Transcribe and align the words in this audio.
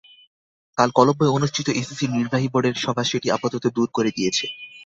কাল 0.77 0.89
কলম্বোয় 0.91 1.33
অনুষ্ঠিত 1.33 1.67
এসিসির 1.73 2.13
নির্বাহী 2.13 2.47
বোর্ডের 2.49 2.75
সভা 2.77 3.03
সেটি 3.03 3.27
আপাতত 3.31 3.63
দূর 3.75 3.87
করে 3.93 4.09
দিয়েছে। 4.17 4.45